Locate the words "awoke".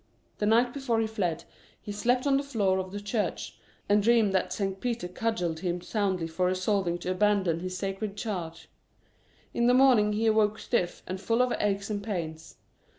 10.25-10.57